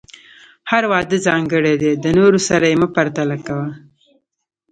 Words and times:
هر 0.71 0.83
واده 0.91 1.17
ځانګړی 1.27 1.75
دی، 1.81 1.91
د 2.03 2.05
نورو 2.19 2.39
سره 2.49 2.65
یې 2.71 2.75
مه 2.81 2.87
پرتله 2.95 3.37
کوه. 3.47 3.69